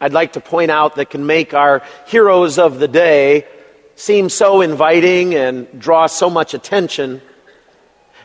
I'd 0.00 0.12
like 0.12 0.34
to 0.34 0.40
point 0.40 0.70
out 0.70 0.96
that 0.96 1.10
can 1.10 1.26
make 1.26 1.54
our 1.54 1.82
heroes 2.06 2.58
of 2.58 2.78
the 2.78 2.88
day 2.88 3.46
seem 3.94 4.28
so 4.28 4.60
inviting 4.60 5.34
and 5.34 5.80
draw 5.80 6.06
so 6.06 6.28
much 6.28 6.54
attention. 6.54 7.20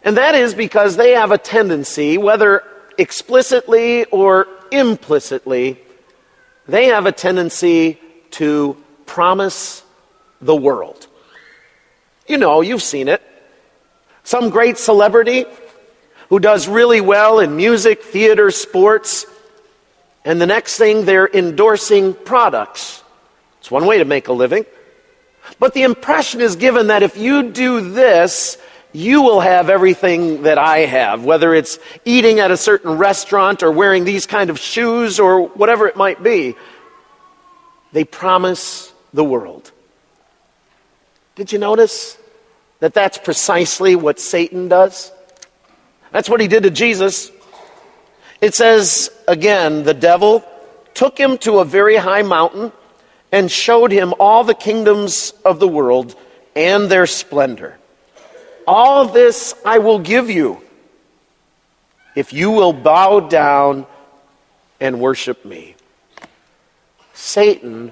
And 0.03 0.17
that 0.17 0.35
is 0.35 0.53
because 0.53 0.95
they 0.97 1.11
have 1.11 1.31
a 1.31 1.37
tendency, 1.37 2.17
whether 2.17 2.63
explicitly 2.97 4.05
or 4.05 4.47
implicitly, 4.71 5.79
they 6.67 6.85
have 6.85 7.05
a 7.05 7.11
tendency 7.11 7.99
to 8.31 8.77
promise 9.05 9.82
the 10.45 10.55
world. 10.55 11.07
You 12.27 12.37
know, 12.37 12.61
you've 12.61 12.81
seen 12.81 13.07
it. 13.07 13.21
Some 14.23 14.49
great 14.49 14.77
celebrity 14.77 15.45
who 16.29 16.39
does 16.39 16.67
really 16.67 17.01
well 17.01 17.39
in 17.39 17.55
music, 17.55 18.03
theater, 18.03 18.49
sports, 18.51 19.25
and 20.23 20.39
the 20.39 20.45
next 20.45 20.77
thing 20.77 21.05
they're 21.05 21.27
endorsing 21.27 22.13
products. 22.13 23.03
It's 23.59 23.69
one 23.69 23.85
way 23.85 23.97
to 23.97 24.05
make 24.05 24.29
a 24.29 24.33
living. 24.33 24.65
But 25.59 25.73
the 25.73 25.83
impression 25.83 26.39
is 26.39 26.55
given 26.55 26.87
that 26.87 27.03
if 27.03 27.17
you 27.17 27.51
do 27.51 27.91
this, 27.91 28.57
you 28.93 29.21
will 29.21 29.41
have 29.41 29.69
everything 29.69 30.43
that 30.43 30.57
I 30.57 30.79
have, 30.79 31.25
whether 31.25 31.53
it's 31.53 31.79
eating 32.05 32.39
at 32.39 32.51
a 32.51 32.57
certain 32.57 32.97
restaurant 32.97 33.61
or 33.61 33.71
wearing 33.71 34.05
these 34.05 34.25
kind 34.25 34.49
of 34.49 34.57
shoes 34.59 35.19
or 35.19 35.47
whatever 35.47 35.87
it 35.87 35.97
might 35.97 36.23
be. 36.23 36.55
They 37.91 38.05
promise 38.05 38.93
the 39.13 39.23
world. 39.23 39.71
Did 41.35 41.51
you 41.51 41.59
notice 41.59 42.17
that 42.79 42.93
that's 42.93 43.17
precisely 43.17 43.95
what 43.95 44.19
Satan 44.19 44.67
does? 44.67 45.11
That's 46.11 46.29
what 46.29 46.41
he 46.41 46.47
did 46.47 46.63
to 46.63 46.69
Jesus. 46.69 47.31
It 48.39 48.53
says, 48.53 49.09
again, 49.27 49.83
the 49.83 49.93
devil 49.93 50.43
took 50.93 51.17
him 51.17 51.37
to 51.39 51.59
a 51.59 51.65
very 51.65 51.95
high 51.95 52.21
mountain 52.21 52.71
and 53.31 53.49
showed 53.49 53.91
him 53.91 54.13
all 54.19 54.43
the 54.43 54.53
kingdoms 54.53 55.33
of 55.43 55.59
the 55.59 55.67
world 55.67 56.15
and 56.55 56.89
their 56.89 57.07
splendor. 57.07 57.79
All 58.67 59.05
this 59.05 59.55
I 59.65 59.79
will 59.79 59.99
give 59.99 60.29
you 60.29 60.61
if 62.15 62.31
you 62.31 62.51
will 62.51 62.73
bow 62.73 63.21
down 63.21 63.87
and 64.79 64.99
worship 64.99 65.43
me. 65.45 65.75
Satan 67.13 67.91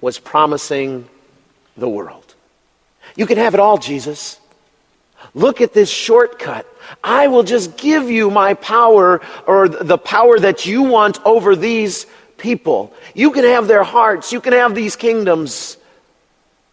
was 0.00 0.18
promising 0.18 1.08
the 1.76 1.88
world. 1.88 2.21
You 3.16 3.26
can 3.26 3.38
have 3.38 3.54
it 3.54 3.60
all, 3.60 3.78
Jesus. 3.78 4.38
Look 5.34 5.60
at 5.60 5.72
this 5.72 5.90
shortcut. 5.90 6.66
I 7.02 7.28
will 7.28 7.42
just 7.42 7.76
give 7.76 8.10
you 8.10 8.30
my 8.30 8.54
power 8.54 9.20
or 9.46 9.68
the 9.68 9.98
power 9.98 10.38
that 10.38 10.66
you 10.66 10.82
want 10.82 11.24
over 11.24 11.54
these 11.54 12.06
people. 12.38 12.92
You 13.14 13.30
can 13.30 13.44
have 13.44 13.68
their 13.68 13.84
hearts. 13.84 14.32
You 14.32 14.40
can 14.40 14.52
have 14.52 14.74
these 14.74 14.96
kingdoms. 14.96 15.76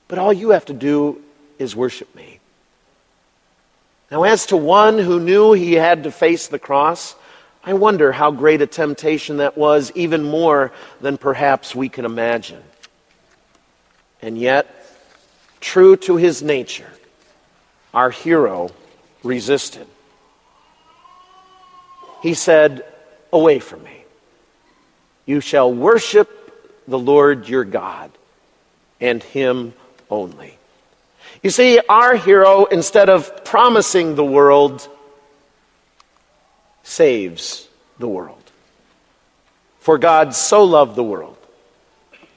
But 0.07 0.17
all 0.17 0.33
you 0.33 0.49
have 0.49 0.65
to 0.65 0.73
do 0.73 1.21
is 1.59 1.75
worship 1.75 2.13
me. 2.15 2.39
Now, 4.11 4.23
as 4.23 4.47
to 4.47 4.57
one 4.57 4.97
who 4.97 5.19
knew 5.19 5.53
he 5.53 5.73
had 5.73 6.03
to 6.03 6.11
face 6.11 6.47
the 6.47 6.57
cross, 6.57 7.15
I 7.63 7.73
wonder 7.73 8.11
how 8.11 8.31
great 8.31 8.61
a 8.61 8.67
temptation 8.67 9.37
that 9.37 9.57
was, 9.57 9.91
even 9.93 10.23
more 10.23 10.71
than 10.99 11.17
perhaps 11.17 11.75
we 11.75 11.89
can 11.89 12.05
imagine. 12.05 12.63
And 14.21 14.37
yet, 14.37 14.78
true 15.59 15.95
to 15.97 16.15
his 16.17 16.41
nature, 16.41 16.91
our 17.93 18.11
hero 18.11 18.71
resisted. 19.23 19.87
He 22.21 22.33
said, 22.33 22.85
Away 23.31 23.59
from 23.59 23.83
me. 23.83 24.03
You 25.25 25.41
shall 25.41 25.71
worship 25.71 26.29
the 26.87 26.97
Lord 26.97 27.47
your 27.47 27.63
God 27.63 28.11
and 28.99 29.21
him 29.21 29.73
only. 30.09 30.57
You 31.43 31.51
see, 31.51 31.79
our 31.87 32.15
hero, 32.15 32.65
instead 32.65 33.09
of 33.09 33.45
promising 33.45 34.15
the 34.15 34.25
world, 34.25 34.87
saves 36.83 37.67
the 37.99 38.07
world. 38.07 38.35
For 39.79 39.97
God 39.97 40.33
so 40.33 40.63
loved 40.63 40.95
the 40.95 41.03
world 41.03 41.38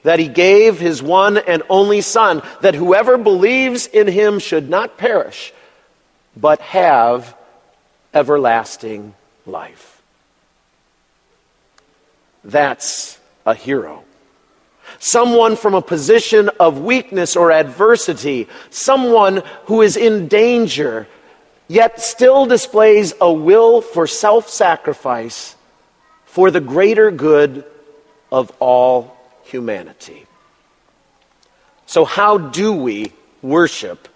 that 0.03 0.19
he 0.19 0.27
gave 0.27 0.79
his 0.79 1.01
one 1.01 1.37
and 1.37 1.63
only 1.69 2.01
Son, 2.01 2.41
that 2.61 2.75
whoever 2.75 3.17
believes 3.17 3.87
in 3.87 4.07
him 4.07 4.39
should 4.39 4.69
not 4.69 4.97
perish, 4.97 5.53
but 6.35 6.59
have 6.61 7.35
everlasting 8.13 9.15
life. 9.45 10.01
That's 12.43 13.17
a 13.45 13.53
hero. 13.53 14.03
Someone 14.99 15.55
from 15.55 15.73
a 15.73 15.81
position 15.81 16.49
of 16.59 16.79
weakness 16.79 17.35
or 17.35 17.51
adversity, 17.51 18.47
someone 18.69 19.41
who 19.65 19.81
is 19.81 19.97
in 19.97 20.27
danger, 20.27 21.07
yet 21.67 22.01
still 22.01 22.45
displays 22.45 23.13
a 23.19 23.31
will 23.31 23.81
for 23.81 24.05
self 24.05 24.49
sacrifice 24.49 25.55
for 26.25 26.51
the 26.51 26.61
greater 26.61 27.11
good 27.11 27.63
of 28.31 28.51
all 28.59 29.12
humanity. 29.53 30.25
So, 31.85 32.05
how 32.05 32.39
do 32.39 32.73
we 32.73 33.13
worship 33.43 34.07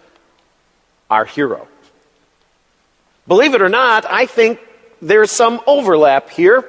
our 1.12 1.26
hero? 1.26 1.68
Believe 3.28 3.54
it 3.54 3.62
or 3.62 3.70
not, 3.70 4.04
I 4.06 4.26
think 4.26 4.60
there's 5.00 5.30
some 5.30 5.62
overlap 5.68 6.32
here 6.32 6.66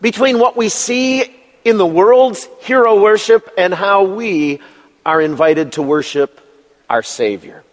between 0.00 0.38
what 0.38 0.56
we 0.56 0.68
see 0.68 1.34
in 1.64 1.76
the 1.76 1.86
world's 1.86 2.48
hero 2.60 3.02
worship 3.02 3.50
and 3.58 3.74
how 3.74 4.04
we 4.04 4.60
are 5.04 5.20
invited 5.20 5.72
to 5.72 5.82
worship 5.82 6.40
our 6.88 7.02
Savior. 7.02 7.64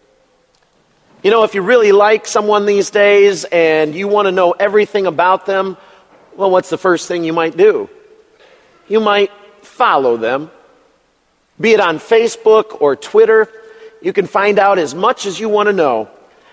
You 1.22 1.30
know, 1.30 1.44
if 1.44 1.54
you 1.54 1.62
really 1.62 1.92
like 1.92 2.26
someone 2.26 2.66
these 2.66 2.90
days 2.90 3.46
and 3.46 3.94
you 3.94 4.08
want 4.08 4.26
to 4.26 4.32
know 4.32 4.54
everything 4.54 5.06
about 5.06 5.46
them, 5.46 5.78
well, 6.36 6.50
what's 6.50 6.72
the 6.72 6.80
first 6.80 7.08
thing 7.08 7.24
you 7.24 7.34
might 7.34 7.56
do? 7.56 7.90
You 8.88 9.00
might 9.00 9.32
follow 9.66 10.18
them, 10.18 10.52
be 11.60 11.74
it 11.74 11.80
on 11.80 12.00
Facebook 12.00 12.82
or 12.82 12.96
Twitter. 12.96 13.50
You 14.02 14.14
can 14.14 14.28
find 14.28 14.60
out 14.60 14.78
as 14.78 14.94
much 14.94 15.26
as 15.26 15.40
you 15.40 15.50
want 15.50 15.68
to 15.68 15.74
know. 15.74 16.10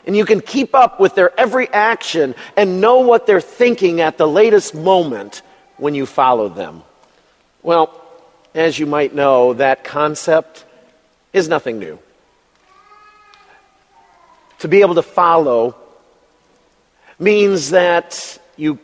And 0.06 0.16
you 0.16 0.24
can 0.24 0.40
keep 0.40 0.74
up 0.74 0.98
with 0.98 1.14
their 1.14 1.38
every 1.38 1.68
action 1.68 2.34
and 2.56 2.80
know 2.80 3.00
what 3.00 3.26
they're 3.26 3.40
thinking 3.40 4.00
at 4.00 4.18
the 4.18 4.26
latest 4.26 4.74
moment 4.74 5.42
when 5.76 5.94
you 5.94 6.06
follow 6.06 6.48
them. 6.48 6.82
Well, 7.62 8.00
as 8.54 8.78
you 8.78 8.86
might 8.86 9.14
know, 9.14 9.54
that 9.54 9.84
concept 9.84 10.64
is 11.32 11.48
nothing 11.48 11.78
new. 11.78 11.98
To 14.60 14.68
be 14.68 14.80
able 14.80 14.94
to 14.96 15.02
follow 15.02 15.76
means 17.18 17.70
that 17.70 18.38
you 18.56 18.78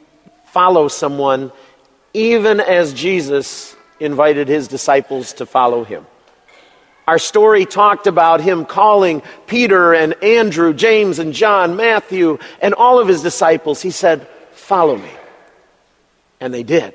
follow 0.47 0.89
someone 0.89 1.53
even 2.15 2.61
as 2.61 2.93
Jesus 2.95 3.77
invited 4.01 4.49
his 4.49 4.69
disciples 4.69 5.35
to 5.35 5.47
follow 5.47 5.85
him. 5.85 6.07
Our 7.07 7.19
story 7.19 7.65
talked 7.65 8.07
about 8.07 8.43
him 8.43 8.67
calling 8.67 9.23
Peter 9.47 9.95
and 9.95 10.13
Andrew, 10.23 10.75
James 10.75 11.19
and 11.19 11.33
John, 11.33 11.75
Matthew, 11.75 12.39
and 12.61 12.75
all 12.75 13.01
of 13.01 13.09
his 13.09 13.23
disciples. 13.23 13.81
He 13.81 13.91
said, 13.91 14.29
Follow 14.53 14.97
me. 14.97 15.11
And 16.39 16.53
they 16.53 16.63
did. 16.63 16.95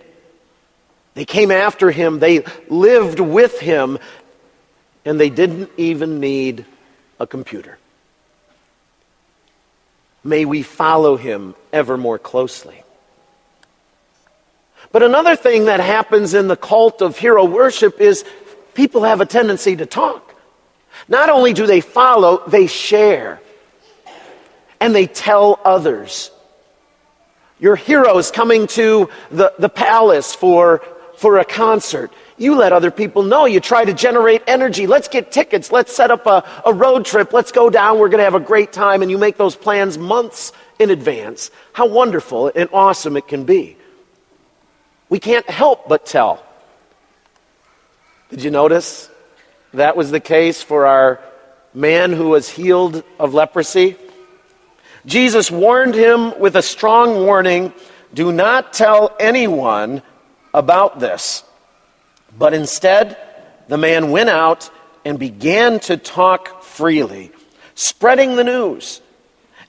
They 1.15 1.25
came 1.25 1.49
after 1.49 1.89
him, 1.89 2.19
they 2.19 2.43
lived 2.69 3.19
with 3.19 3.59
him, 3.59 3.97
and 5.03 5.19
they 5.19 5.29
didn't 5.29 5.71
even 5.77 6.19
need 6.19 6.65
a 7.19 7.27
computer. 7.27 7.77
May 10.23 10.45
we 10.45 10.61
follow 10.61 11.17
him 11.17 11.55
ever 11.71 11.97
more 11.97 12.19
closely. 12.19 12.82
But 14.93 15.01
another 15.01 15.35
thing 15.35 15.65
that 15.65 15.79
happens 15.79 16.35
in 16.35 16.47
the 16.47 16.55
cult 16.55 17.01
of 17.01 17.17
hero 17.17 17.43
worship 17.43 17.99
is 17.99 18.23
people 18.75 19.03
have 19.03 19.21
a 19.21 19.25
tendency 19.25 19.75
to 19.75 19.87
talk. 19.87 20.35
Not 21.07 21.29
only 21.29 21.51
do 21.51 21.65
they 21.65 21.81
follow, 21.81 22.43
they 22.47 22.67
share. 22.67 23.41
And 24.79 24.93
they 24.93 25.07
tell 25.07 25.59
others. 25.65 26.29
Your 27.59 27.75
hero 27.75 28.19
is 28.19 28.29
coming 28.29 28.67
to 28.67 29.09
the, 29.31 29.51
the 29.57 29.67
palace 29.67 30.35
for, 30.35 30.83
for 31.17 31.39
a 31.39 31.45
concert. 31.45 32.11
You 32.37 32.55
let 32.55 32.71
other 32.71 32.91
people 32.91 33.23
know. 33.23 33.45
You 33.45 33.61
try 33.61 33.85
to 33.85 33.93
generate 33.93 34.43
energy. 34.45 34.85
Let's 34.85 35.07
get 35.07 35.31
tickets. 35.31 35.71
Let's 35.71 35.95
set 35.95 36.11
up 36.11 36.27
a, 36.27 36.43
a 36.67 36.73
road 36.73 37.05
trip. 37.05 37.33
Let's 37.33 37.51
go 37.51 37.71
down. 37.71 37.97
We're 37.97 38.09
going 38.09 38.19
to 38.19 38.25
have 38.25 38.35
a 38.35 38.39
great 38.39 38.71
time. 38.71 39.01
And 39.01 39.09
you 39.09 39.17
make 39.17 39.37
those 39.37 39.55
plans 39.55 39.97
months 39.97 40.51
in 40.77 40.91
advance. 40.91 41.49
How 41.71 41.87
wonderful 41.87 42.51
and 42.53 42.69
awesome 42.71 43.17
it 43.17 43.27
can 43.27 43.43
be. 43.43 43.77
We 45.13 45.19
can't 45.19 45.47
help 45.47 45.87
but 45.87 46.07
tell. 46.07 46.43
Did 48.31 48.43
you 48.43 48.49
notice 48.49 49.11
that 49.71 49.95
was 49.95 50.09
the 50.09 50.19
case 50.19 50.63
for 50.63 50.87
our 50.87 51.19
man 51.71 52.13
who 52.13 52.29
was 52.29 52.49
healed 52.49 53.03
of 53.19 53.35
leprosy? 53.35 53.95
Jesus 55.05 55.51
warned 55.51 55.93
him 55.93 56.39
with 56.39 56.55
a 56.55 56.63
strong 56.63 57.25
warning 57.25 57.73
do 58.15 58.31
not 58.31 58.73
tell 58.73 59.15
anyone 59.19 60.01
about 60.51 60.99
this. 60.99 61.43
But 62.35 62.55
instead, 62.55 63.15
the 63.67 63.77
man 63.77 64.09
went 64.09 64.31
out 64.31 64.71
and 65.05 65.19
began 65.19 65.79
to 65.81 65.95
talk 65.95 66.63
freely, 66.63 67.31
spreading 67.75 68.35
the 68.35 68.43
news. 68.43 68.99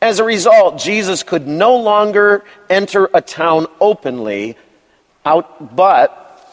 As 0.00 0.20
a 0.20 0.24
result, 0.24 0.78
Jesus 0.78 1.22
could 1.22 1.46
no 1.46 1.76
longer 1.76 2.44
enter 2.70 3.10
a 3.12 3.20
town 3.20 3.66
openly 3.78 4.56
out, 5.24 5.74
but, 5.74 6.52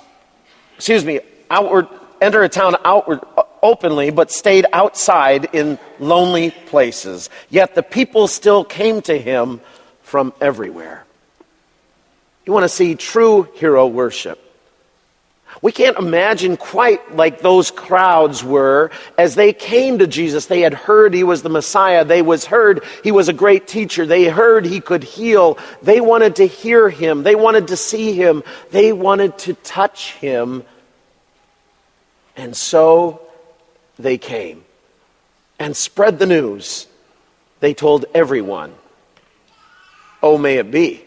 excuse 0.75 1.05
me, 1.05 1.19
outward, 1.49 1.87
enter 2.21 2.41
a 2.43 2.49
town 2.49 2.75
outward, 2.85 3.19
uh, 3.37 3.43
openly, 3.63 4.09
but 4.11 4.31
stayed 4.31 4.65
outside 4.73 5.53
in 5.53 5.77
lonely 5.99 6.51
places. 6.51 7.29
Yet 7.49 7.75
the 7.75 7.83
people 7.83 8.27
still 8.27 8.63
came 8.63 9.01
to 9.03 9.17
him 9.17 9.61
from 10.03 10.33
everywhere. 10.41 11.05
You 12.45 12.53
want 12.53 12.63
to 12.63 12.69
see 12.69 12.95
true 12.95 13.47
hero 13.55 13.87
worship. 13.87 14.50
We 15.61 15.71
can't 15.71 15.97
imagine 15.97 16.57
quite 16.57 17.15
like 17.15 17.41
those 17.41 17.69
crowds 17.69 18.43
were 18.43 18.89
as 19.15 19.35
they 19.35 19.53
came 19.53 19.99
to 19.99 20.07
Jesus. 20.07 20.47
They 20.47 20.61
had 20.61 20.73
heard 20.73 21.13
he 21.13 21.23
was 21.23 21.43
the 21.43 21.49
Messiah. 21.49 22.03
They 22.03 22.23
was 22.23 22.45
heard 22.45 22.83
he 23.03 23.11
was 23.11 23.29
a 23.29 23.33
great 23.33 23.67
teacher. 23.67 24.07
They 24.07 24.25
heard 24.25 24.65
he 24.65 24.79
could 24.79 25.03
heal. 25.03 25.59
They 25.83 26.01
wanted 26.01 26.37
to 26.37 26.47
hear 26.47 26.89
him. 26.89 27.21
They 27.21 27.35
wanted 27.35 27.67
to 27.67 27.77
see 27.77 28.13
him. 28.13 28.43
They 28.71 28.91
wanted 28.91 29.37
to 29.39 29.53
touch 29.53 30.13
him. 30.13 30.63
And 32.35 32.57
so 32.57 33.21
they 33.99 34.17
came 34.17 34.63
and 35.59 35.77
spread 35.77 36.17
the 36.17 36.25
news. 36.25 36.87
They 37.59 37.75
told 37.75 38.05
everyone, 38.15 38.73
Oh, 40.23 40.39
may 40.39 40.57
it 40.57 40.71
be 40.71 41.05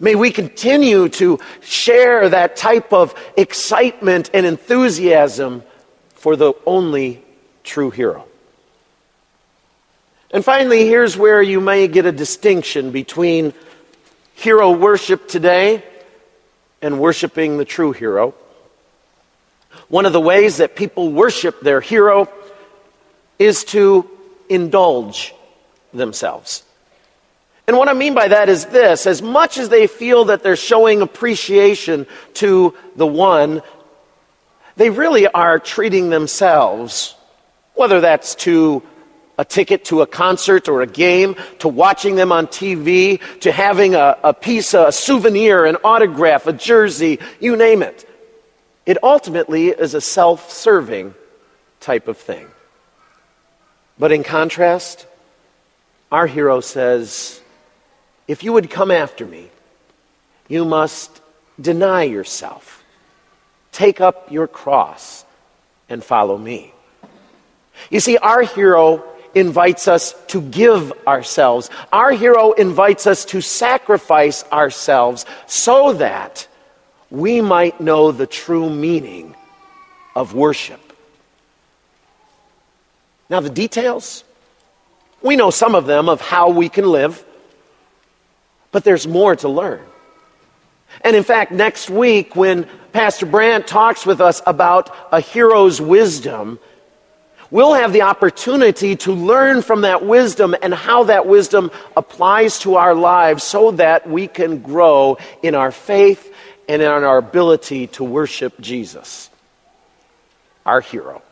May 0.00 0.14
we 0.14 0.30
continue 0.30 1.08
to 1.10 1.38
share 1.60 2.28
that 2.28 2.56
type 2.56 2.92
of 2.92 3.14
excitement 3.36 4.30
and 4.34 4.44
enthusiasm 4.44 5.62
for 6.14 6.36
the 6.36 6.54
only 6.66 7.22
true 7.62 7.90
hero. 7.90 8.26
And 10.30 10.44
finally, 10.44 10.86
here's 10.86 11.16
where 11.16 11.40
you 11.40 11.60
may 11.60 11.86
get 11.86 12.06
a 12.06 12.12
distinction 12.12 12.90
between 12.90 13.52
hero 14.34 14.72
worship 14.72 15.28
today 15.28 15.84
and 16.82 16.98
worshiping 16.98 17.56
the 17.56 17.64
true 17.64 17.92
hero. 17.92 18.34
One 19.88 20.06
of 20.06 20.12
the 20.12 20.20
ways 20.20 20.56
that 20.56 20.74
people 20.74 21.12
worship 21.12 21.60
their 21.60 21.80
hero 21.80 22.28
is 23.38 23.64
to 23.64 24.10
indulge 24.48 25.34
themselves. 25.92 26.64
And 27.66 27.78
what 27.78 27.88
I 27.88 27.94
mean 27.94 28.14
by 28.14 28.28
that 28.28 28.48
is 28.48 28.66
this 28.66 29.06
as 29.06 29.22
much 29.22 29.56
as 29.56 29.68
they 29.68 29.86
feel 29.86 30.26
that 30.26 30.42
they're 30.42 30.56
showing 30.56 31.00
appreciation 31.00 32.06
to 32.34 32.74
the 32.96 33.06
one, 33.06 33.62
they 34.76 34.90
really 34.90 35.26
are 35.26 35.58
treating 35.58 36.10
themselves, 36.10 37.14
whether 37.74 38.00
that's 38.00 38.34
to 38.36 38.82
a 39.38 39.44
ticket 39.44 39.86
to 39.86 40.02
a 40.02 40.06
concert 40.06 40.68
or 40.68 40.82
a 40.82 40.86
game, 40.86 41.36
to 41.58 41.68
watching 41.68 42.14
them 42.14 42.32
on 42.32 42.46
TV, 42.46 43.20
to 43.40 43.50
having 43.50 43.94
a, 43.94 44.16
a 44.22 44.32
piece, 44.32 44.74
a 44.74 44.92
souvenir, 44.92 45.64
an 45.64 45.76
autograph, 45.82 46.46
a 46.46 46.52
jersey, 46.52 47.18
you 47.40 47.56
name 47.56 47.82
it. 47.82 48.08
It 48.86 49.02
ultimately 49.02 49.68
is 49.68 49.94
a 49.94 50.00
self 50.00 50.52
serving 50.52 51.14
type 51.80 52.08
of 52.08 52.18
thing. 52.18 52.46
But 53.98 54.12
in 54.12 54.24
contrast, 54.24 55.06
our 56.12 56.26
hero 56.26 56.60
says, 56.60 57.40
If 58.26 58.42
you 58.42 58.52
would 58.52 58.70
come 58.70 58.90
after 58.90 59.26
me, 59.26 59.50
you 60.48 60.64
must 60.64 61.20
deny 61.60 62.04
yourself, 62.04 62.82
take 63.72 64.00
up 64.00 64.30
your 64.30 64.46
cross, 64.46 65.24
and 65.88 66.02
follow 66.02 66.38
me. 66.38 66.72
You 67.90 68.00
see, 68.00 68.16
our 68.18 68.42
hero 68.42 69.04
invites 69.34 69.88
us 69.88 70.14
to 70.28 70.40
give 70.40 70.92
ourselves. 71.06 71.68
Our 71.92 72.12
hero 72.12 72.52
invites 72.52 73.06
us 73.06 73.24
to 73.26 73.40
sacrifice 73.40 74.44
ourselves 74.52 75.26
so 75.46 75.92
that 75.94 76.46
we 77.10 77.40
might 77.40 77.80
know 77.80 78.12
the 78.12 78.26
true 78.26 78.70
meaning 78.70 79.34
of 80.14 80.34
worship. 80.34 80.80
Now, 83.28 83.40
the 83.40 83.50
details, 83.50 84.24
we 85.22 85.36
know 85.36 85.50
some 85.50 85.74
of 85.74 85.86
them 85.86 86.08
of 86.08 86.20
how 86.20 86.50
we 86.50 86.68
can 86.68 86.86
live, 86.86 87.24
but 88.74 88.82
there's 88.82 89.06
more 89.06 89.36
to 89.36 89.48
learn. 89.48 89.80
And 91.02 91.14
in 91.14 91.22
fact, 91.22 91.52
next 91.52 91.88
week, 91.88 92.34
when 92.34 92.68
Pastor 92.92 93.24
Brandt 93.24 93.68
talks 93.68 94.04
with 94.04 94.20
us 94.20 94.42
about 94.48 94.92
a 95.12 95.20
hero's 95.20 95.80
wisdom, 95.80 96.58
we'll 97.52 97.74
have 97.74 97.92
the 97.92 98.02
opportunity 98.02 98.96
to 98.96 99.12
learn 99.12 99.62
from 99.62 99.82
that 99.82 100.04
wisdom 100.04 100.56
and 100.60 100.74
how 100.74 101.04
that 101.04 101.24
wisdom 101.24 101.70
applies 101.96 102.58
to 102.60 102.74
our 102.74 102.96
lives 102.96 103.44
so 103.44 103.70
that 103.70 104.10
we 104.10 104.26
can 104.26 104.60
grow 104.60 105.18
in 105.40 105.54
our 105.54 105.70
faith 105.70 106.34
and 106.68 106.82
in 106.82 106.88
our 106.88 107.18
ability 107.18 107.86
to 107.86 108.02
worship 108.02 108.60
Jesus, 108.60 109.30
our 110.66 110.80
hero. 110.80 111.22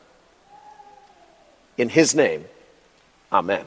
In 1.76 1.88
his 1.88 2.14
name, 2.14 2.44
amen. 3.32 3.66